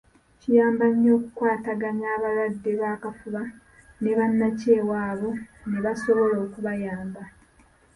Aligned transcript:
Kiyamba 0.41 0.85
nnyo 0.91 1.11
okukwataganya 1.17 2.07
abalwadde 2.15 2.71
b’akafuba 2.79 3.43
ne 4.01 4.11
bannakyewa 4.17 4.97
abo 5.11 5.31
ne 5.69 5.79
basobola 5.85 6.37
okubayamba. 6.47 7.23